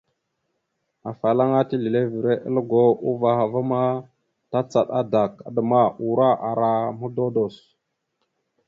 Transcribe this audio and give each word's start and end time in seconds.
Afalaŋana 1.09 1.67
tislevere 1.69 2.33
aləgo, 2.47 2.85
uvah 3.09 3.39
a 3.45 3.59
ma 3.69 3.81
tacaɗ 4.51 4.87
adak, 4.99 5.31
adəma, 5.47 5.81
ura, 6.09 6.29
ara 6.49 6.71
mododos. 6.99 7.55